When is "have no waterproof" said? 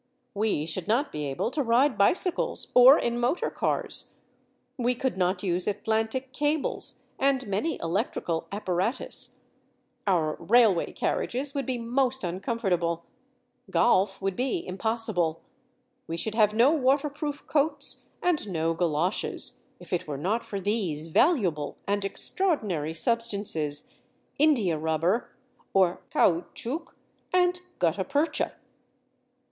16.33-17.45